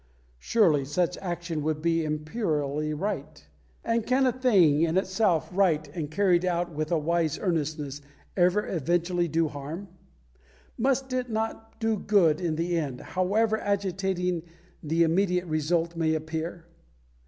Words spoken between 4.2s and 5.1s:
a thing right in